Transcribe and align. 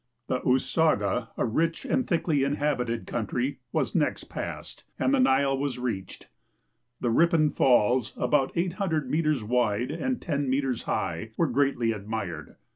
Tlie 0.27 0.43
Usoga, 0.45 1.27
a 1.37 1.45
ricii 1.45 1.87
anil 1.87 2.07
thickly 2.07 2.43
inhabited 2.43 3.05
country, 3.05 3.59
was 3.71 3.93
next 3.93 4.23
pa.ssed 4.23 4.81
ami 4.99 5.11
the 5.11 5.19
Nile 5.19 5.55
was 5.55 5.77
reachetl. 5.77 6.25
The 7.01 7.11
Ripon 7.11 7.51
falls, 7.51 8.11
about 8.17 8.55
SOO 8.55 9.01
meters 9.01 9.43
wide 9.43 9.91
and 9.91 10.19
10 10.19 10.49
meters 10.49 10.81
high, 10.85 11.29
were 11.37 11.45
greatly 11.47 11.91
admired. 11.91 12.55